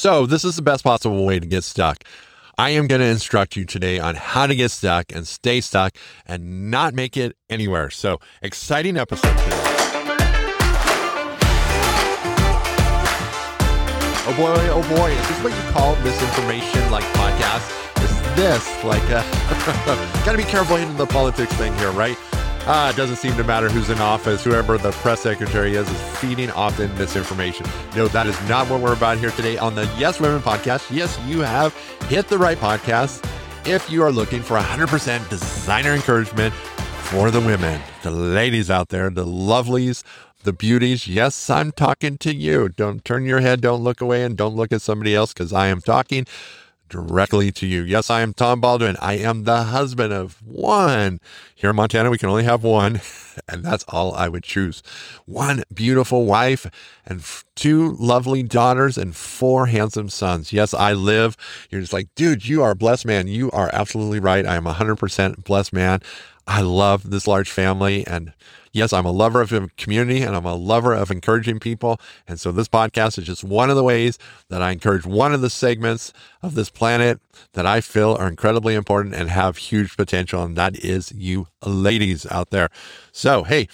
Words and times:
So, 0.00 0.24
this 0.24 0.46
is 0.46 0.56
the 0.56 0.62
best 0.62 0.82
possible 0.82 1.26
way 1.26 1.38
to 1.38 1.46
get 1.46 1.62
stuck. 1.62 2.04
I 2.56 2.70
am 2.70 2.86
going 2.86 3.02
to 3.02 3.06
instruct 3.06 3.54
you 3.54 3.66
today 3.66 3.98
on 3.98 4.14
how 4.14 4.46
to 4.46 4.56
get 4.56 4.70
stuck 4.70 5.12
and 5.12 5.28
stay 5.28 5.60
stuck 5.60 5.94
and 6.24 6.70
not 6.70 6.94
make 6.94 7.18
it 7.18 7.36
anywhere. 7.50 7.90
So, 7.90 8.18
exciting 8.40 8.96
episode 8.96 9.36
today. 9.36 9.60
Oh 14.24 14.34
boy, 14.38 14.68
oh 14.70 14.96
boy, 14.96 15.10
is 15.10 15.28
this 15.28 15.44
what 15.44 15.52
you 15.52 15.72
call 15.72 15.94
misinformation 15.96 16.90
like 16.90 17.04
podcast? 17.12 18.02
Is 18.02 18.36
this 18.36 18.84
like 18.84 19.02
a 19.10 19.22
gotta 20.24 20.38
be 20.38 20.44
careful 20.44 20.76
into 20.76 20.94
the 20.94 21.04
politics 21.04 21.52
thing 21.56 21.76
here, 21.76 21.90
right? 21.90 22.16
Ah, 22.72 22.90
it 22.90 22.94
doesn't 22.94 23.16
seem 23.16 23.36
to 23.36 23.42
matter 23.42 23.68
who's 23.68 23.90
in 23.90 23.98
office. 23.98 24.44
Whoever 24.44 24.78
the 24.78 24.92
press 24.92 25.18
secretary 25.22 25.74
is, 25.74 25.90
is 25.90 26.18
feeding 26.18 26.52
off 26.52 26.76
the 26.76 26.86
misinformation. 26.90 27.66
No, 27.96 28.06
that 28.06 28.28
is 28.28 28.40
not 28.48 28.70
what 28.70 28.80
we're 28.80 28.92
about 28.92 29.18
here 29.18 29.32
today 29.32 29.58
on 29.58 29.74
the 29.74 29.92
Yes 29.98 30.20
Women 30.20 30.40
podcast. 30.40 30.88
Yes, 30.88 31.18
you 31.26 31.40
have 31.40 31.74
hit 32.08 32.28
the 32.28 32.38
right 32.38 32.56
podcast. 32.56 33.28
If 33.66 33.90
you 33.90 34.04
are 34.04 34.12
looking 34.12 34.40
for 34.40 34.56
100% 34.56 35.28
designer 35.28 35.94
encouragement 35.94 36.54
for 36.54 37.32
the 37.32 37.40
women, 37.40 37.80
the 38.04 38.12
ladies 38.12 38.70
out 38.70 38.90
there, 38.90 39.10
the 39.10 39.26
lovelies, 39.26 40.04
the 40.44 40.52
beauties, 40.52 41.08
yes, 41.08 41.50
I'm 41.50 41.72
talking 41.72 42.18
to 42.18 42.32
you. 42.32 42.68
Don't 42.68 43.04
turn 43.04 43.24
your 43.24 43.40
head, 43.40 43.62
don't 43.62 43.82
look 43.82 44.00
away, 44.00 44.22
and 44.22 44.36
don't 44.36 44.54
look 44.54 44.70
at 44.70 44.80
somebody 44.80 45.12
else 45.12 45.32
because 45.32 45.52
I 45.52 45.66
am 45.66 45.80
talking 45.80 46.24
directly 46.90 47.50
to 47.52 47.66
you. 47.66 47.82
Yes, 47.82 48.10
I 48.10 48.20
am 48.20 48.34
Tom 48.34 48.60
Baldwin. 48.60 48.96
I 49.00 49.14
am 49.14 49.44
the 49.44 49.62
husband 49.62 50.12
of 50.12 50.42
one. 50.46 51.20
Here 51.54 51.70
in 51.70 51.76
Montana, 51.76 52.10
we 52.10 52.18
can 52.18 52.28
only 52.28 52.44
have 52.44 52.62
one, 52.62 53.00
and 53.48 53.64
that's 53.64 53.84
all 53.88 54.12
I 54.14 54.28
would 54.28 54.42
choose. 54.42 54.82
One 55.24 55.62
beautiful 55.72 56.26
wife 56.26 56.66
and 57.06 57.24
two 57.54 57.92
lovely 57.92 58.42
daughters 58.42 58.98
and 58.98 59.16
four 59.16 59.66
handsome 59.66 60.10
sons. 60.10 60.52
Yes, 60.52 60.74
I 60.74 60.92
live. 60.92 61.36
You're 61.70 61.80
just 61.80 61.92
like, 61.92 62.08
dude, 62.14 62.46
you 62.46 62.62
are 62.62 62.72
a 62.72 62.76
blessed 62.76 63.06
man. 63.06 63.28
You 63.28 63.50
are 63.52 63.70
absolutely 63.72 64.20
right. 64.20 64.44
I 64.44 64.56
am 64.56 64.64
100% 64.64 65.44
blessed 65.44 65.72
man. 65.72 66.00
I 66.46 66.62
love 66.62 67.10
this 67.10 67.28
large 67.28 67.50
family 67.50 68.06
and 68.06 68.32
yes, 68.72 68.92
I'm 68.92 69.06
a 69.06 69.10
lover 69.10 69.40
of 69.40 69.76
community 69.76 70.22
and 70.22 70.36
I'm 70.36 70.44
a 70.44 70.54
lover 70.54 70.94
of 70.94 71.10
encouraging 71.10 71.58
people. 71.58 72.00
And 72.26 72.38
so 72.38 72.52
this 72.52 72.68
podcast 72.68 73.18
is 73.18 73.24
just 73.24 73.44
one 73.44 73.70
of 73.70 73.76
the 73.76 73.84
ways 73.84 74.18
that 74.48 74.62
I 74.62 74.70
encourage 74.70 75.06
one 75.06 75.32
of 75.34 75.40
the 75.40 75.50
segments 75.50 76.12
of 76.42 76.54
this 76.54 76.70
planet 76.70 77.20
that 77.52 77.66
I 77.66 77.80
feel 77.80 78.16
are 78.18 78.28
incredibly 78.28 78.74
important 78.74 79.14
and 79.14 79.30
have 79.30 79.56
huge 79.56 79.96
potential. 79.96 80.42
And 80.42 80.56
that 80.56 80.76
is 80.84 81.12
you 81.12 81.48
ladies 81.64 82.26
out 82.26 82.50
there. 82.50 82.70
So, 83.12 83.44
hey, 83.44 83.68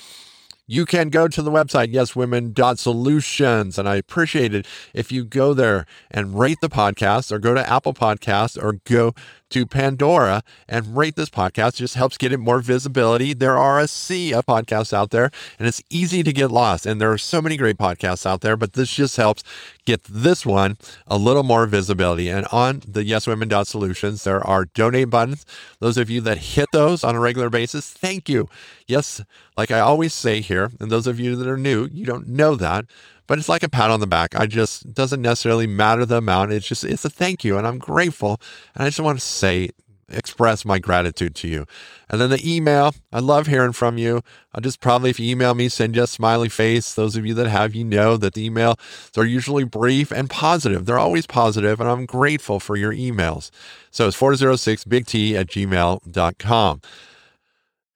you 0.69 0.85
can 0.85 1.11
go 1.11 1.29
to 1.29 1.43
the 1.43 1.51
website, 1.51 1.93
yeswomen.solutions. 1.93 3.79
And 3.79 3.89
I 3.89 3.97
appreciate 3.97 4.55
it 4.55 4.67
if 4.93 5.13
you 5.13 5.25
go 5.25 5.55
there 5.55 5.87
and 6.11 6.39
rate 6.39 6.59
the 6.61 6.69
podcast 6.69 7.31
or 7.31 7.39
go 7.39 7.55
to 7.55 7.71
Apple 7.71 7.95
Podcasts 7.95 8.61
or 8.61 8.81
go 8.85 9.15
to 9.51 9.67
Pandora 9.67 10.43
and 10.69 10.97
rate 10.97 11.17
this 11.17 11.31
podcast. 11.31 11.75
It 11.75 11.77
just 11.77 11.95
helps 11.95 12.19
get 12.19 12.33
it 12.33 12.39
more 12.39 12.61
visibility. 12.61 13.33
There 13.33 13.57
are 13.57 13.79
a 13.79 13.89
sea 13.89 14.33
of 14.33 14.47
podcasts 14.47 14.93
out 14.93 15.11
there 15.11 15.31
and 15.59 15.69
it's 15.69 15.83
easy 15.91 16.23
to 16.23 16.33
get 16.33 16.51
lost. 16.51 16.87
And 16.87 17.01
there 17.01 17.13
are 17.13 17.19
so 17.19 17.41
many 17.41 17.57
great 17.57 17.79
podcasts 17.79 18.27
out 18.27 18.41
there, 18.41 18.57
but 18.57 18.73
this 18.73 18.93
just 18.93 19.17
helps 19.17 19.43
get 19.85 20.05
this 20.05 20.45
one 20.45 20.77
a 21.07 21.17
little 21.17 21.43
more 21.43 21.67
visibility. 21.67 22.29
And 22.29 22.47
on 22.53 22.83
the 22.87 23.05
yeswomen.solutions, 23.05 24.25
there 24.25 24.45
are 24.47 24.67
donate 24.67 25.11
buttons. 25.11 25.47
Those 25.81 25.97
of 25.97 26.11
you 26.11 26.21
that 26.23 26.39
hit 26.39 26.69
those 26.73 27.05
on 27.05 27.15
a 27.15 27.21
regular 27.21 27.51
basis, 27.51 27.91
thank 27.91 28.29
you. 28.29 28.49
Yes, 28.87 29.23
like 29.57 29.71
I 29.71 29.81
always 29.81 30.13
say 30.13 30.41
here, 30.41 30.71
and 30.81 30.91
those 30.91 31.07
of 31.07 31.19
you 31.19 31.37
that 31.37 31.49
are 31.49 31.57
new, 31.57 31.89
you 31.93 32.05
don't 32.05 32.29
know 32.29 32.57
that 32.57 32.87
but 33.27 33.39
it's 33.39 33.49
like 33.49 33.63
a 33.63 33.69
pat 33.69 33.91
on 33.91 34.01
the 34.01 34.07
back. 34.07 34.35
I 34.35 34.47
just 34.47 34.93
doesn't 34.93 35.23
necessarily 35.23 35.67
matter 35.67 36.05
the 36.05 36.19
amount. 36.19 36.53
It's 36.53 36.67
just 36.67 36.85
it's 36.85 37.05
a 37.05 37.11
thank 37.11 37.45
you, 37.45 37.59
and 37.59 37.67
I'm 37.67 37.79
grateful, 37.79 38.41
and 38.75 38.85
I 38.85 38.89
just 38.89 39.01
want 39.01 39.19
to 39.19 39.25
say 39.25 39.71
express 40.09 40.65
my 40.65 40.79
gratitude 40.79 41.35
to 41.37 41.49
you. 41.49 41.67
And 42.09 42.21
then 42.21 42.31
the 42.31 42.55
email, 42.57 42.95
I 43.13 43.19
love 43.19 43.47
hearing 43.47 43.73
from 43.73 43.99
you. 43.99 44.23
I'll 44.55 44.61
just 44.61 44.81
probably, 44.81 45.11
if 45.11 45.19
you 45.19 45.31
email 45.31 45.55
me, 45.55 45.69
send 45.69 45.97
a 45.97 46.07
smiley 46.07 46.49
face. 46.49 46.95
Those 46.95 47.17
of 47.17 47.27
you 47.27 47.35
that 47.35 47.49
have, 47.49 47.75
you 47.75 47.85
know 47.85 48.17
that 48.17 48.35
the 48.35 48.49
emails 48.49 48.79
are 49.17 49.25
usually 49.25 49.65
brief 49.65 50.13
and 50.13 50.31
positive. 50.31 50.87
They're 50.87 50.99
always 50.99 51.27
positive, 51.27 51.81
and 51.81 51.89
I'm 51.89 52.07
grateful 52.07 52.61
for 52.61 52.77
your 52.77 52.93
emails. 52.93 53.51
So 53.91 54.07
it's 54.07 54.17
406bigt 54.17 55.35
at 55.35 55.49
gmail.com. 55.49 56.81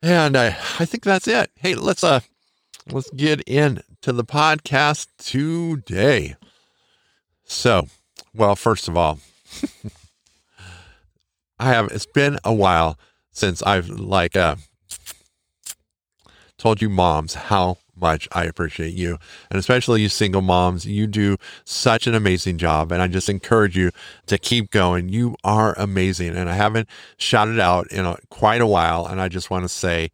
And 0.03 0.37
I, 0.37 0.47
I 0.47 0.85
think 0.85 1.05
that's 1.05 1.29
it. 1.29 1.51
Hey, 1.57 1.75
let's 1.75 2.03
uh 2.03 2.21
let's 2.91 3.11
get 3.11 3.41
in 3.47 3.83
to 4.03 4.13
the 4.13 4.25
podcast 4.25 5.09
today. 5.19 6.37
So, 7.45 7.89
well, 8.35 8.57
first 8.57 8.89
of 8.89 8.97
all, 8.97 9.19
I 11.59 11.69
have 11.69 11.89
it's 11.89 12.07
been 12.07 12.39
a 12.45 12.55
while 12.55 12.99
since 13.33 13.63
I've 13.63 13.89
like 13.89 14.37
uh 14.37 14.57
told 16.57 16.83
you 16.83 16.89
moms 16.89 17.35
how 17.35 17.79
much 17.97 18.29
I 18.33 18.45
appreciate 18.45 18.95
you. 18.95 19.19
And 19.51 19.59
especially 19.59 20.03
you 20.03 20.09
single 20.09 20.43
moms, 20.43 20.87
you 20.87 21.07
do 21.07 21.37
such 21.65 22.07
an 22.07 22.15
amazing 22.15 22.59
job. 22.59 22.93
And 22.93 23.03
I 23.03 23.09
just 23.09 23.29
encourage 23.29 23.77
you 23.77 23.91
to 24.27 24.39
keep 24.39 24.71
going. 24.71 25.09
You 25.09 25.37
are 25.45 25.75
amazing. 25.79 26.37
And 26.37 26.49
I 26.49 26.55
haven't 26.55 26.89
shouted 27.19 27.59
out 27.61 27.91
in 27.91 28.07
a, 28.07 28.17
quite 28.31 28.61
a 28.61 28.67
while. 28.67 29.07
And 29.07 29.21
I 29.21 29.29
just 29.29 29.51
want 29.51 29.65
to 29.65 29.69
say 29.69 30.11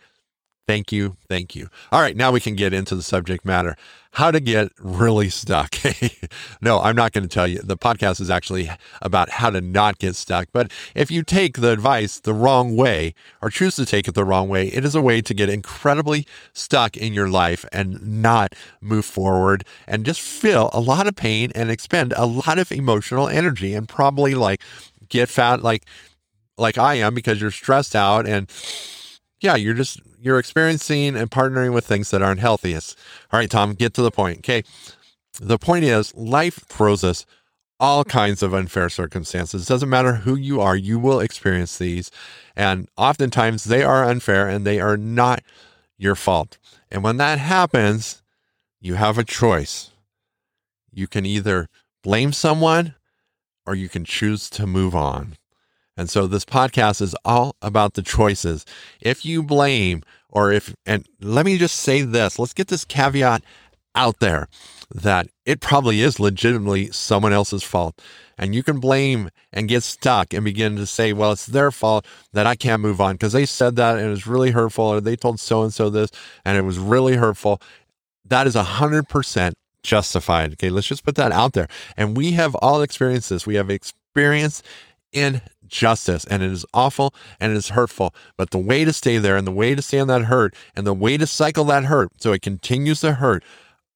Thank 0.66 0.90
you. 0.90 1.16
Thank 1.28 1.54
you. 1.54 1.68
All 1.92 2.00
right. 2.00 2.16
Now 2.16 2.32
we 2.32 2.40
can 2.40 2.56
get 2.56 2.72
into 2.72 2.96
the 2.96 3.02
subject 3.02 3.44
matter 3.44 3.76
how 4.16 4.30
to 4.30 4.40
get 4.40 4.72
really 4.78 5.28
stuck. 5.28 5.76
no, 6.62 6.80
I'm 6.80 6.96
not 6.96 7.12
going 7.12 7.22
to 7.22 7.28
tell 7.28 7.46
you. 7.46 7.60
The 7.62 7.76
podcast 7.76 8.18
is 8.18 8.30
actually 8.30 8.70
about 9.02 9.28
how 9.28 9.50
to 9.50 9.60
not 9.60 9.98
get 9.98 10.16
stuck. 10.16 10.48
But 10.52 10.72
if 10.94 11.10
you 11.10 11.22
take 11.22 11.58
the 11.58 11.70
advice 11.70 12.18
the 12.18 12.32
wrong 12.32 12.76
way 12.76 13.14
or 13.42 13.50
choose 13.50 13.76
to 13.76 13.84
take 13.84 14.08
it 14.08 14.14
the 14.14 14.24
wrong 14.24 14.48
way, 14.48 14.68
it 14.68 14.86
is 14.86 14.94
a 14.94 15.02
way 15.02 15.20
to 15.20 15.34
get 15.34 15.50
incredibly 15.50 16.26
stuck 16.54 16.96
in 16.96 17.12
your 17.12 17.28
life 17.28 17.66
and 17.72 18.22
not 18.22 18.54
move 18.80 19.04
forward 19.04 19.64
and 19.86 20.06
just 20.06 20.22
feel 20.22 20.70
a 20.72 20.80
lot 20.80 21.06
of 21.06 21.14
pain 21.14 21.52
and 21.54 21.70
expend 21.70 22.14
a 22.16 22.24
lot 22.24 22.58
of 22.58 22.72
emotional 22.72 23.28
energy 23.28 23.74
and 23.74 23.86
probably 23.86 24.34
like 24.34 24.62
get 25.10 25.28
fat 25.28 25.62
like 25.62 25.84
like 26.56 26.78
I 26.78 26.94
am 26.94 27.14
because 27.14 27.38
you're 27.38 27.50
stressed 27.50 27.94
out 27.94 28.26
and 28.26 28.50
yeah, 29.40 29.56
you're 29.56 29.74
just 29.74 30.00
you're 30.20 30.38
experiencing 30.38 31.16
and 31.16 31.30
partnering 31.30 31.72
with 31.72 31.86
things 31.86 32.10
that 32.10 32.22
aren't 32.22 32.40
healthiest. 32.40 32.98
All 33.32 33.38
right, 33.38 33.50
Tom, 33.50 33.74
get 33.74 33.94
to 33.94 34.02
the 34.02 34.10
point. 34.10 34.38
Okay. 34.38 34.64
The 35.40 35.58
point 35.58 35.84
is 35.84 36.14
life 36.14 36.64
throws 36.66 37.04
us 37.04 37.26
all 37.78 38.04
kinds 38.04 38.42
of 38.42 38.54
unfair 38.54 38.88
circumstances. 38.88 39.62
It 39.62 39.68
doesn't 39.68 39.90
matter 39.90 40.14
who 40.14 40.34
you 40.34 40.60
are, 40.60 40.76
you 40.76 40.98
will 40.98 41.20
experience 41.20 41.76
these. 41.76 42.10
And 42.54 42.88
oftentimes 42.96 43.64
they 43.64 43.82
are 43.82 44.04
unfair 44.04 44.48
and 44.48 44.66
they 44.66 44.80
are 44.80 44.96
not 44.96 45.42
your 45.98 46.14
fault. 46.14 46.56
And 46.90 47.02
when 47.02 47.18
that 47.18 47.38
happens, 47.38 48.22
you 48.80 48.94
have 48.94 49.18
a 49.18 49.24
choice. 49.24 49.90
You 50.90 51.06
can 51.06 51.26
either 51.26 51.68
blame 52.02 52.32
someone 52.32 52.94
or 53.66 53.74
you 53.74 53.88
can 53.88 54.04
choose 54.04 54.48
to 54.50 54.66
move 54.66 54.94
on. 54.94 55.36
And 55.96 56.10
so 56.10 56.26
this 56.26 56.44
podcast 56.44 57.00
is 57.00 57.16
all 57.24 57.56
about 57.62 57.94
the 57.94 58.02
choices. 58.02 58.64
If 59.00 59.24
you 59.24 59.42
blame, 59.42 60.02
or 60.28 60.52
if, 60.52 60.74
and 60.84 61.06
let 61.20 61.46
me 61.46 61.56
just 61.56 61.76
say 61.76 62.02
this, 62.02 62.38
let's 62.38 62.52
get 62.52 62.68
this 62.68 62.84
caveat 62.84 63.42
out 63.94 64.20
there 64.20 64.46
that 64.94 65.26
it 65.46 65.60
probably 65.60 66.02
is 66.02 66.20
legitimately 66.20 66.90
someone 66.90 67.32
else's 67.32 67.62
fault. 67.62 68.00
And 68.38 68.54
you 68.54 68.62
can 68.62 68.78
blame 68.78 69.30
and 69.52 69.68
get 69.68 69.82
stuck 69.82 70.34
and 70.34 70.44
begin 70.44 70.76
to 70.76 70.86
say, 70.86 71.14
well, 71.14 71.32
it's 71.32 71.46
their 71.46 71.70
fault 71.70 72.04
that 72.34 72.46
I 72.46 72.54
can't 72.54 72.82
move 72.82 73.00
on 73.00 73.14
because 73.14 73.32
they 73.32 73.46
said 73.46 73.76
that 73.76 73.96
and 73.96 74.06
it 74.06 74.10
was 74.10 74.26
really 74.26 74.50
hurtful, 74.50 74.84
or 74.84 75.00
they 75.00 75.16
told 75.16 75.40
so 75.40 75.62
and 75.62 75.72
so 75.72 75.88
this 75.88 76.10
and 76.44 76.58
it 76.58 76.62
was 76.62 76.78
really 76.78 77.16
hurtful. 77.16 77.60
That 78.26 78.46
is 78.46 78.54
100% 78.54 79.52
justified. 79.82 80.52
Okay, 80.52 80.68
let's 80.68 80.86
just 80.86 81.04
put 81.04 81.14
that 81.14 81.32
out 81.32 81.54
there. 81.54 81.68
And 81.96 82.16
we 82.16 82.32
have 82.32 82.54
all 82.56 82.82
experienced 82.82 83.30
this. 83.30 83.46
We 83.46 83.54
have 83.54 83.70
experienced 83.70 84.64
injustice 85.66 86.24
and 86.24 86.42
it 86.42 86.50
is 86.50 86.64
awful 86.72 87.14
and 87.40 87.52
it 87.52 87.56
is 87.56 87.70
hurtful. 87.70 88.14
But 88.36 88.50
the 88.50 88.58
way 88.58 88.84
to 88.84 88.92
stay 88.92 89.18
there 89.18 89.36
and 89.36 89.46
the 89.46 89.52
way 89.52 89.74
to 89.74 89.82
stay 89.82 89.98
on 89.98 90.08
that 90.08 90.24
hurt 90.24 90.54
and 90.74 90.86
the 90.86 90.94
way 90.94 91.16
to 91.16 91.26
cycle 91.26 91.64
that 91.64 91.84
hurt 91.84 92.10
so 92.18 92.32
it 92.32 92.42
continues 92.42 93.00
to 93.00 93.14
hurt 93.14 93.44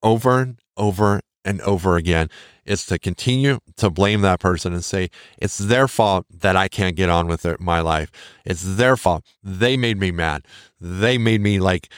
over 0.03 0.41
and 0.41 0.59
over 0.77 1.21
and 1.45 1.61
over 1.63 1.97
again 1.97 2.29
is 2.67 2.85
to 2.87 2.99
continue 2.99 3.59
to 3.77 3.91
blame 3.91 4.21
that 4.21 4.39
person 4.39 4.73
and 4.73 4.85
say, 4.85 5.09
it's 5.39 5.59
their 5.59 5.89
fault 5.89 6.27
that 6.31 6.57
I 6.57 6.69
can't 6.69 6.97
get 6.97 7.09
on 7.09 7.27
with 7.27 7.45
it, 7.47 7.61
my 7.61 7.81
life. 7.81 8.11
It's 8.45 8.77
their 8.77 8.97
fault. 8.97 9.25
They 9.43 9.77
made 9.77 9.99
me 9.99 10.11
mad. 10.11 10.45
They 10.81 11.19
made 11.19 11.41
me 11.41 11.59
like 11.59 11.89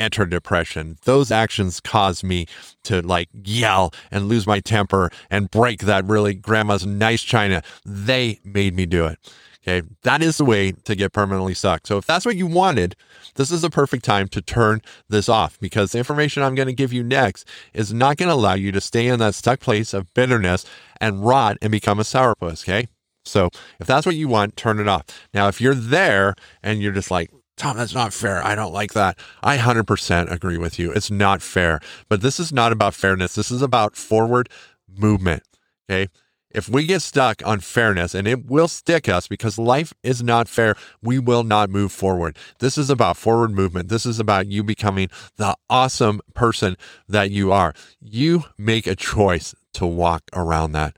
enter 0.00 0.26
depression. 0.26 0.96
Those 1.04 1.30
actions 1.30 1.80
caused 1.80 2.24
me 2.24 2.46
to 2.84 3.02
like 3.02 3.28
yell 3.32 3.92
and 4.10 4.28
lose 4.28 4.46
my 4.46 4.60
temper 4.60 5.10
and 5.30 5.50
break 5.50 5.80
that 5.82 6.04
really 6.06 6.34
grandma's 6.34 6.86
nice 6.86 7.22
china. 7.22 7.62
They 7.84 8.40
made 8.44 8.74
me 8.74 8.86
do 8.86 9.06
it. 9.06 9.18
Okay. 9.62 9.86
That 10.02 10.22
is 10.22 10.38
the 10.38 10.44
way 10.44 10.72
to 10.72 10.94
get 10.94 11.12
permanently 11.12 11.52
stuck. 11.52 11.86
So 11.86 11.98
if 11.98 12.06
that's 12.06 12.24
what 12.24 12.36
you 12.36 12.46
wanted, 12.46 12.96
this 13.34 13.50
is 13.50 13.62
a 13.62 13.68
perfect 13.68 14.04
time 14.04 14.26
to 14.28 14.40
turn 14.40 14.80
this 15.08 15.28
off 15.28 15.60
because 15.60 15.92
the 15.92 15.98
information 15.98 16.42
I'm 16.42 16.54
going 16.54 16.68
to 16.68 16.72
give 16.72 16.94
you 16.94 17.02
next 17.02 17.46
is 17.74 17.92
not 17.92 18.16
going 18.16 18.30
to 18.30 18.34
allow 18.34 18.54
you 18.54 18.72
to 18.72 18.80
stay 18.80 19.06
in 19.06 19.18
that 19.18 19.34
stuck 19.34 19.60
place 19.60 19.92
of 19.92 20.12
bitterness 20.14 20.64
and 20.98 21.26
rot 21.26 21.58
and 21.60 21.70
become 21.70 22.00
a 22.00 22.04
sourpuss. 22.04 22.64
Okay. 22.64 22.88
So 23.26 23.50
if 23.78 23.86
that's 23.86 24.06
what 24.06 24.16
you 24.16 24.28
want, 24.28 24.56
turn 24.56 24.80
it 24.80 24.88
off. 24.88 25.04
Now, 25.34 25.48
if 25.48 25.60
you're 25.60 25.74
there 25.74 26.34
and 26.62 26.80
you're 26.80 26.92
just 26.92 27.10
like, 27.10 27.30
Tom, 27.60 27.76
that's 27.76 27.94
not 27.94 28.14
fair. 28.14 28.42
I 28.42 28.54
don't 28.54 28.72
like 28.72 28.94
that. 28.94 29.18
I 29.42 29.58
100% 29.58 30.32
agree 30.32 30.56
with 30.56 30.78
you. 30.78 30.92
It's 30.92 31.10
not 31.10 31.42
fair. 31.42 31.78
But 32.08 32.22
this 32.22 32.40
is 32.40 32.54
not 32.54 32.72
about 32.72 32.94
fairness. 32.94 33.34
This 33.34 33.50
is 33.50 33.60
about 33.60 33.96
forward 33.96 34.48
movement. 34.88 35.42
Okay. 35.84 36.08
If 36.50 36.70
we 36.70 36.86
get 36.86 37.02
stuck 37.02 37.46
on 37.46 37.60
fairness, 37.60 38.14
and 38.14 38.26
it 38.26 38.46
will 38.46 38.66
stick 38.66 39.10
us 39.10 39.28
because 39.28 39.58
life 39.58 39.92
is 40.02 40.22
not 40.22 40.48
fair, 40.48 40.74
we 41.02 41.18
will 41.18 41.44
not 41.44 41.68
move 41.68 41.92
forward. 41.92 42.38
This 42.60 42.78
is 42.78 42.88
about 42.88 43.18
forward 43.18 43.50
movement. 43.50 43.90
This 43.90 44.06
is 44.06 44.18
about 44.18 44.46
you 44.46 44.64
becoming 44.64 45.10
the 45.36 45.54
awesome 45.68 46.22
person 46.32 46.78
that 47.08 47.30
you 47.30 47.52
are. 47.52 47.74
You 48.00 48.44
make 48.56 48.86
a 48.86 48.96
choice 48.96 49.54
to 49.74 49.84
walk 49.84 50.22
around 50.32 50.72
that 50.72 50.96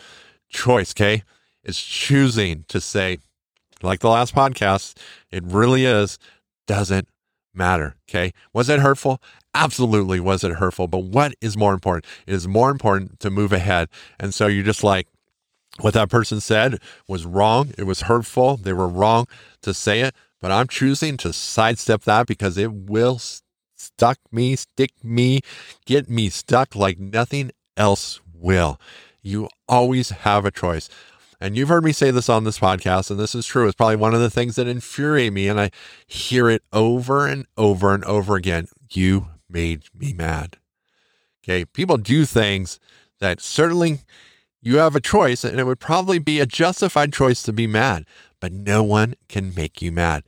choice, 0.48 0.92
okay? 0.92 1.24
It's 1.64 1.82
choosing 1.82 2.64
to 2.68 2.80
say, 2.80 3.18
like 3.82 3.98
the 3.98 4.10
last 4.10 4.32
podcast, 4.32 4.96
it 5.32 5.42
really 5.42 5.86
is, 5.86 6.20
doesn't 6.66 7.08
matter, 7.54 7.96
okay? 8.08 8.32
Was 8.52 8.68
it 8.68 8.80
hurtful? 8.80 9.20
Absolutely 9.54 10.20
was 10.20 10.42
it 10.44 10.52
hurtful. 10.52 10.88
But 10.88 11.04
what 11.04 11.34
is 11.40 11.56
more 11.56 11.74
important? 11.74 12.06
It 12.26 12.34
is 12.34 12.48
more 12.48 12.70
important 12.70 13.20
to 13.20 13.30
move 13.30 13.52
ahead. 13.52 13.88
And 14.18 14.32
so 14.32 14.46
you're 14.46 14.64
just 14.64 14.84
like, 14.84 15.08
what 15.80 15.94
that 15.94 16.10
person 16.10 16.40
said 16.40 16.78
was 17.08 17.24
wrong. 17.24 17.72
It 17.78 17.84
was 17.84 18.02
hurtful. 18.02 18.56
They 18.58 18.72
were 18.72 18.88
wrong 18.88 19.26
to 19.62 19.72
say 19.72 20.00
it, 20.00 20.14
but 20.40 20.50
I'm 20.50 20.68
choosing 20.68 21.16
to 21.18 21.32
sidestep 21.32 22.02
that 22.02 22.26
because 22.26 22.58
it 22.58 22.72
will 22.72 23.20
stuck 23.76 24.18
me, 24.30 24.56
stick 24.56 24.90
me, 25.02 25.40
get 25.86 26.08
me 26.10 26.28
stuck 26.28 26.74
like 26.74 26.98
nothing 26.98 27.52
else 27.76 28.20
will. 28.34 28.78
You 29.22 29.48
always 29.68 30.10
have 30.10 30.44
a 30.44 30.50
choice. 30.50 30.88
And 31.42 31.56
you've 31.56 31.70
heard 31.70 31.82
me 31.82 31.90
say 31.90 32.12
this 32.12 32.28
on 32.28 32.44
this 32.44 32.60
podcast, 32.60 33.10
and 33.10 33.18
this 33.18 33.34
is 33.34 33.44
true. 33.44 33.66
It's 33.66 33.74
probably 33.74 33.96
one 33.96 34.14
of 34.14 34.20
the 34.20 34.30
things 34.30 34.54
that 34.54 34.68
infuriate 34.68 35.32
me, 35.32 35.48
and 35.48 35.58
I 35.58 35.72
hear 36.06 36.48
it 36.48 36.62
over 36.72 37.26
and 37.26 37.46
over 37.56 37.92
and 37.92 38.04
over 38.04 38.36
again. 38.36 38.68
You 38.92 39.26
made 39.50 39.82
me 39.92 40.12
mad. 40.12 40.58
Okay. 41.42 41.64
People 41.64 41.96
do 41.96 42.26
things 42.26 42.78
that 43.18 43.40
certainly 43.40 44.02
you 44.60 44.76
have 44.76 44.94
a 44.94 45.00
choice, 45.00 45.42
and 45.42 45.58
it 45.58 45.64
would 45.64 45.80
probably 45.80 46.20
be 46.20 46.38
a 46.38 46.46
justified 46.46 47.12
choice 47.12 47.42
to 47.42 47.52
be 47.52 47.66
mad, 47.66 48.06
but 48.38 48.52
no 48.52 48.84
one 48.84 49.14
can 49.28 49.52
make 49.52 49.82
you 49.82 49.90
mad. 49.90 50.22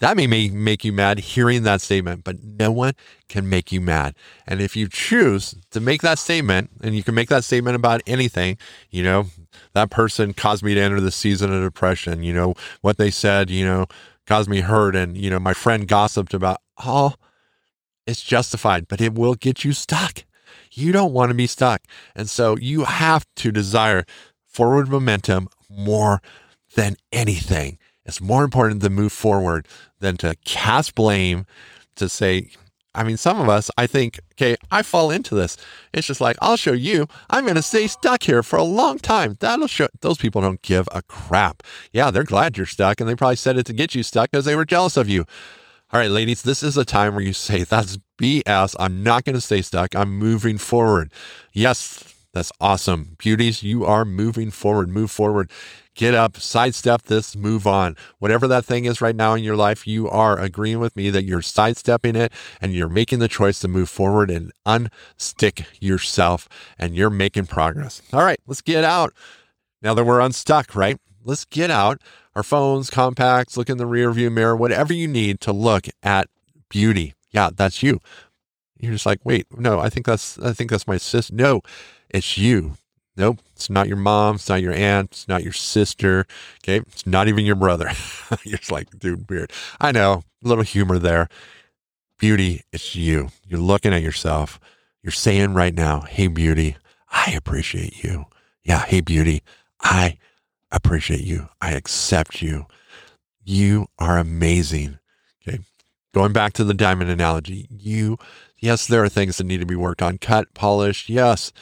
That 0.00 0.16
may 0.16 0.26
make 0.26 0.84
you 0.84 0.92
mad 0.92 1.20
hearing 1.20 1.62
that 1.62 1.80
statement, 1.80 2.22
but 2.22 2.42
no 2.42 2.70
one 2.70 2.92
can 3.28 3.48
make 3.48 3.72
you 3.72 3.80
mad. 3.80 4.14
And 4.46 4.60
if 4.60 4.76
you 4.76 4.88
choose 4.88 5.54
to 5.70 5.80
make 5.80 6.02
that 6.02 6.18
statement, 6.18 6.70
and 6.82 6.94
you 6.94 7.02
can 7.02 7.14
make 7.14 7.30
that 7.30 7.44
statement 7.44 7.76
about 7.76 8.02
anything, 8.06 8.58
you 8.90 9.02
know, 9.02 9.26
that 9.72 9.90
person 9.90 10.34
caused 10.34 10.62
me 10.62 10.74
to 10.74 10.80
enter 10.80 11.00
the 11.00 11.10
season 11.10 11.50
of 11.50 11.62
depression, 11.62 12.22
you 12.22 12.34
know, 12.34 12.54
what 12.82 12.98
they 12.98 13.10
said, 13.10 13.48
you 13.48 13.64
know, 13.64 13.86
caused 14.26 14.50
me 14.50 14.60
hurt, 14.60 14.94
and, 14.94 15.16
you 15.16 15.30
know, 15.30 15.38
my 15.38 15.54
friend 15.54 15.88
gossiped 15.88 16.34
about, 16.34 16.60
oh, 16.84 17.14
it's 18.06 18.22
justified, 18.22 18.88
but 18.88 19.00
it 19.00 19.14
will 19.14 19.34
get 19.34 19.64
you 19.64 19.72
stuck. 19.72 20.24
You 20.72 20.92
don't 20.92 21.14
want 21.14 21.30
to 21.30 21.34
be 21.34 21.46
stuck. 21.46 21.82
And 22.14 22.28
so 22.28 22.56
you 22.58 22.84
have 22.84 23.26
to 23.36 23.50
desire 23.50 24.04
forward 24.46 24.88
momentum 24.88 25.48
more 25.70 26.20
than 26.74 26.96
anything. 27.12 27.78
It's 28.06 28.20
more 28.20 28.44
important 28.44 28.82
to 28.82 28.90
move 28.90 29.12
forward 29.12 29.66
than 30.00 30.16
to 30.18 30.36
cast 30.44 30.94
blame, 30.94 31.44
to 31.96 32.08
say, 32.08 32.50
I 32.94 33.04
mean, 33.04 33.18
some 33.18 33.38
of 33.40 33.48
us, 33.48 33.70
I 33.76 33.86
think, 33.86 34.18
okay, 34.32 34.56
I 34.70 34.82
fall 34.82 35.10
into 35.10 35.34
this. 35.34 35.58
It's 35.92 36.06
just 36.06 36.20
like, 36.20 36.36
I'll 36.40 36.56
show 36.56 36.72
you. 36.72 37.06
I'm 37.28 37.44
going 37.44 37.56
to 37.56 37.62
stay 37.62 37.86
stuck 37.88 38.22
here 38.22 38.42
for 38.42 38.56
a 38.56 38.64
long 38.64 38.98
time. 38.98 39.36
That'll 39.40 39.66
show. 39.66 39.88
Those 40.00 40.16
people 40.16 40.40
don't 40.40 40.62
give 40.62 40.88
a 40.92 41.02
crap. 41.02 41.62
Yeah, 41.92 42.10
they're 42.10 42.24
glad 42.24 42.56
you're 42.56 42.64
stuck, 42.64 42.98
and 42.98 43.08
they 43.08 43.14
probably 43.14 43.36
said 43.36 43.58
it 43.58 43.66
to 43.66 43.74
get 43.74 43.94
you 43.94 44.02
stuck 44.02 44.30
because 44.30 44.46
they 44.46 44.56
were 44.56 44.64
jealous 44.64 44.96
of 44.96 45.10
you. 45.10 45.26
All 45.92 46.00
right, 46.00 46.10
ladies, 46.10 46.42
this 46.42 46.62
is 46.62 46.76
a 46.78 46.84
time 46.86 47.14
where 47.14 47.24
you 47.24 47.34
say, 47.34 47.64
That's 47.64 47.98
BS. 48.18 48.74
I'm 48.78 49.02
not 49.02 49.24
going 49.24 49.34
to 49.34 49.42
stay 49.42 49.60
stuck. 49.60 49.94
I'm 49.94 50.18
moving 50.18 50.56
forward. 50.56 51.12
Yes, 51.52 52.15
that's 52.36 52.52
awesome. 52.60 53.16
Beauties, 53.16 53.62
you 53.62 53.86
are 53.86 54.04
moving 54.04 54.50
forward. 54.50 54.90
Move 54.90 55.10
forward. 55.10 55.50
Get 55.94 56.12
up, 56.12 56.36
sidestep 56.36 57.04
this, 57.04 57.34
move 57.34 57.66
on. 57.66 57.96
Whatever 58.18 58.46
that 58.48 58.66
thing 58.66 58.84
is 58.84 59.00
right 59.00 59.16
now 59.16 59.32
in 59.32 59.42
your 59.42 59.56
life, 59.56 59.86
you 59.86 60.06
are 60.10 60.38
agreeing 60.38 60.78
with 60.78 60.94
me 60.94 61.08
that 61.08 61.24
you're 61.24 61.40
sidestepping 61.40 62.14
it 62.14 62.30
and 62.60 62.74
you're 62.74 62.90
making 62.90 63.20
the 63.20 63.28
choice 63.28 63.58
to 63.60 63.68
move 63.68 63.88
forward 63.88 64.30
and 64.30 64.52
unstick 64.66 65.64
yourself 65.80 66.46
and 66.78 66.94
you're 66.94 67.08
making 67.08 67.46
progress. 67.46 68.02
All 68.12 68.22
right, 68.22 68.38
let's 68.46 68.60
get 68.60 68.84
out. 68.84 69.14
Now 69.80 69.94
that 69.94 70.04
we're 70.04 70.20
unstuck, 70.20 70.74
right? 70.74 70.98
Let's 71.24 71.46
get 71.46 71.70
out 71.70 72.02
our 72.34 72.42
phones, 72.42 72.90
compacts, 72.90 73.56
look 73.56 73.70
in 73.70 73.78
the 73.78 73.86
rear 73.86 74.12
view 74.12 74.30
mirror, 74.30 74.54
whatever 74.54 74.92
you 74.92 75.08
need 75.08 75.40
to 75.40 75.54
look 75.54 75.86
at 76.02 76.28
beauty. 76.68 77.14
Yeah, 77.30 77.48
that's 77.56 77.82
you. 77.82 78.00
You're 78.78 78.92
just 78.92 79.06
like, 79.06 79.20
wait, 79.24 79.46
no, 79.58 79.80
I 79.80 79.88
think 79.88 80.04
that's 80.04 80.38
I 80.38 80.52
think 80.52 80.68
that's 80.68 80.86
my 80.86 80.98
sister. 80.98 81.34
No, 81.34 81.62
it's 82.10 82.38
you. 82.38 82.74
Nope, 83.16 83.38
it's 83.54 83.70
not 83.70 83.88
your 83.88 83.96
mom, 83.96 84.34
it's 84.34 84.48
not 84.48 84.60
your 84.60 84.74
aunt, 84.74 85.10
it's 85.12 85.26
not 85.26 85.42
your 85.42 85.52
sister. 85.52 86.26
Okay, 86.62 86.78
it's 86.86 87.06
not 87.06 87.28
even 87.28 87.46
your 87.46 87.54
brother. 87.56 87.90
You're 88.44 88.58
just 88.58 88.70
like, 88.70 88.90
dude, 88.98 89.28
weird. 89.30 89.52
I 89.80 89.92
know, 89.92 90.24
a 90.44 90.48
little 90.48 90.64
humor 90.64 90.98
there. 90.98 91.28
Beauty, 92.18 92.62
it's 92.72 92.94
you. 92.94 93.30
You're 93.46 93.60
looking 93.60 93.94
at 93.94 94.02
yourself. 94.02 94.60
You're 95.02 95.12
saying 95.12 95.54
right 95.54 95.74
now, 95.74 96.00
hey, 96.00 96.26
beauty, 96.26 96.76
I 97.10 97.32
appreciate 97.32 98.02
you. 98.02 98.26
Yeah, 98.64 98.80
hey, 98.80 99.00
beauty, 99.00 99.42
I 99.80 100.18
appreciate 100.70 101.20
you. 101.20 101.48
I 101.60 101.72
accept 101.72 102.42
you. 102.42 102.66
You 103.44 103.86
are 103.98 104.18
amazing. 104.18 104.98
Okay. 105.46 105.60
Going 106.12 106.32
back 106.32 106.52
to 106.54 106.64
the 106.64 106.74
diamond 106.74 107.10
analogy, 107.10 107.68
you, 107.70 108.18
yes, 108.58 108.86
there 108.86 109.04
are 109.04 109.08
things 109.08 109.38
that 109.38 109.44
need 109.44 109.60
to 109.60 109.66
be 109.66 109.76
worked 109.76 110.02
on, 110.02 110.18
cut, 110.18 110.52
polished, 110.54 111.08
yes, 111.08 111.52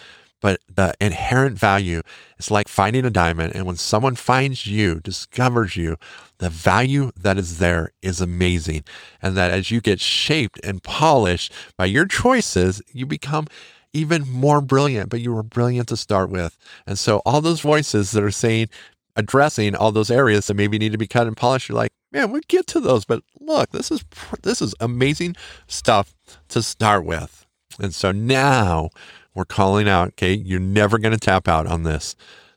but 0.45 0.61
the 0.69 0.93
inherent 1.01 1.59
value 1.59 2.03
is 2.39 2.51
like 2.51 2.69
finding 2.69 3.07
a 3.07 3.11
diamond. 3.11 3.55
And 3.55 3.65
when 3.65 3.77
someone 3.77 4.15
finds 4.15 4.67
you, 4.67 5.01
discovers 5.01 5.75
you, 5.75 5.97
the 6.37 6.51
value 6.51 7.13
that 7.17 7.39
is 7.39 7.57
there 7.57 7.93
is 8.03 8.21
amazing. 8.21 8.85
And 9.23 9.39
that 9.39 9.51
as 9.51 9.71
you 9.71 9.81
get 9.81 10.01
shaped 10.01 10.61
and 10.63 10.83
polished 10.83 11.51
by 11.79 11.87
your 11.87 12.05
choices, 12.05 12.83
you 12.93 13.07
become 13.07 13.47
even 13.95 14.29
more 14.29 14.61
brilliant, 14.61 15.09
but 15.09 15.23
you 15.23 15.33
were 15.33 15.43
brilliant 15.43 15.89
to 15.89 15.97
start 15.97 16.29
with. 16.29 16.59
And 16.87 16.99
so 16.99 17.23
all 17.25 17.41
those 17.41 17.63
voices 17.63 18.11
that 18.11 18.23
are 18.23 18.31
saying, 18.31 18.69
addressing 19.17 19.75
all 19.75 19.93
those 19.93 20.11
areas 20.11 20.49
that 20.49 20.59
maybe 20.59 20.77
need 20.77 20.93
to 20.93 20.99
be 20.99 21.07
cut 21.07 21.27
and 21.27 21.39
polished, 21.39 21.71
you're 21.71 21.79
like, 21.79 21.93
man, 22.13 22.31
we 22.31 22.43
get 22.49 22.67
to 22.67 22.81
those, 22.81 23.07
but 23.07 23.23
look, 23.41 23.71
this 23.71 23.91
is 23.91 24.05
this 24.43 24.61
is 24.61 24.75
amazing 24.79 25.37
stuff 25.69 26.15
to 26.49 26.63
start 26.63 27.07
with. 27.07 27.47
And 27.81 27.95
so 27.95 28.13
now 28.13 28.91
we're 29.35 29.45
calling 29.45 29.89
out, 29.89 30.09
okay, 30.09 30.33
you're 30.33 30.61
never 30.61 30.99
going 30.99 31.13
to 31.13 31.19
tap 31.19 31.49
out 31.49 31.67
on 31.67 31.83
this. 31.83 32.15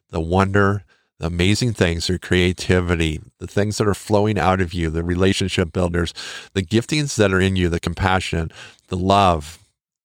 The 0.09 0.21
wonder, 0.21 0.83
the 1.19 1.27
amazing 1.27 1.73
things, 1.73 2.07
your 2.07 2.19
creativity, 2.19 3.19
the 3.39 3.47
things 3.47 3.77
that 3.77 3.87
are 3.87 3.93
flowing 3.93 4.37
out 4.37 4.61
of 4.61 4.73
you, 4.73 4.89
the 4.89 5.03
relationship 5.03 5.73
builders, 5.73 6.13
the 6.53 6.63
giftings 6.63 7.15
that 7.15 7.33
are 7.33 7.41
in 7.41 7.55
you, 7.55 7.69
the 7.69 7.79
compassion, 7.79 8.51
the 8.89 8.97
love, 8.97 9.59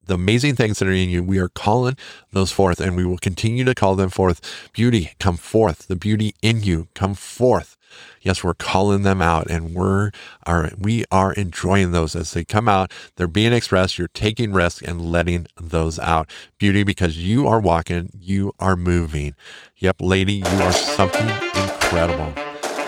the 0.06 0.14
amazing 0.14 0.56
things 0.56 0.78
that 0.78 0.88
are 0.88 0.92
in 0.92 1.10
you, 1.10 1.22
we 1.22 1.38
are 1.38 1.48
calling 1.48 1.96
those 2.32 2.50
forth 2.50 2.80
and 2.80 2.96
we 2.96 3.04
will 3.04 3.18
continue 3.18 3.64
to 3.64 3.74
call 3.74 3.94
them 3.94 4.10
forth. 4.10 4.70
Beauty, 4.72 5.12
come 5.20 5.36
forth. 5.36 5.86
The 5.86 5.96
beauty 5.96 6.34
in 6.42 6.62
you, 6.62 6.88
come 6.94 7.14
forth. 7.14 7.76
Yes, 8.20 8.44
we're 8.44 8.54
calling 8.54 9.02
them 9.02 9.20
out 9.20 9.50
and 9.50 9.74
we're 9.74 10.10
are 10.46 10.70
we 10.78 11.04
are 11.10 11.32
enjoying 11.32 11.92
those 11.92 12.14
as 12.14 12.32
they 12.32 12.44
come 12.44 12.68
out. 12.68 12.92
They're 13.16 13.26
being 13.26 13.52
expressed. 13.52 13.98
You're 13.98 14.08
taking 14.08 14.52
risks 14.52 14.82
and 14.82 15.00
letting 15.00 15.46
those 15.60 15.98
out. 15.98 16.30
Beauty 16.58 16.84
because 16.84 17.18
you 17.18 17.46
are 17.48 17.60
walking, 17.60 18.10
you 18.18 18.52
are 18.58 18.76
moving. 18.76 19.34
Yep, 19.78 19.96
lady, 20.00 20.34
you 20.34 20.62
are 20.62 20.72
something 20.72 21.28
incredible. 21.28 22.32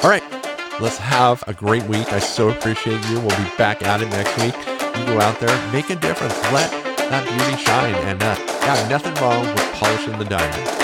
All 0.03 0.11
right, 0.11 0.23
let's 0.81 0.99
have 0.99 1.43
a 1.47 1.55
great 1.55 1.83
week. 1.85 2.13
I 2.13 2.19
so 2.19 2.51
appreciate 2.51 3.05
you. 3.09 3.19
We'll 3.21 3.37
be 3.37 3.51
back 3.57 3.83
at 3.83 4.01
it 4.03 4.09
next 4.11 4.37
week. 4.39 4.55
You 4.99 5.07
go 5.07 5.21
out 5.21 5.41
there, 5.41 5.73
make 5.73 5.91
a 5.91 5.97
difference. 5.97 6.35
Let 6.53 6.71
that 7.11 7.27
beauty 7.27 7.63
shine. 7.63 7.95
And 8.07 8.23
uh, 8.23 8.37
yeah, 8.63 8.89
nothing 8.89 9.15
wrong 9.15 9.47
with 9.47 9.73
polishing 9.73 10.19
the 10.19 10.25
diamond. 10.25 10.84